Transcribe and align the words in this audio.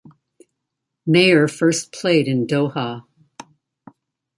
Mayer 1.05 1.47
first 1.47 1.91
played 1.93 2.27
in 2.27 2.47
Doha. 2.47 3.03